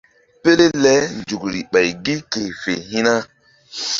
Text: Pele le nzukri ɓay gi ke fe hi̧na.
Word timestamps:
Pele 0.41 0.65
le 0.83 0.93
nzukri 1.19 1.59
ɓay 1.71 1.89
gi 2.03 2.15
ke 2.31 2.41
fe 2.61 2.73
hi̧na. 2.89 3.13